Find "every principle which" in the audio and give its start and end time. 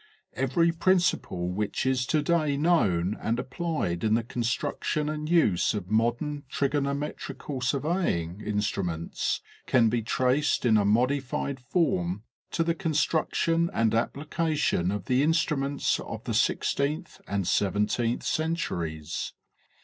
0.33-1.85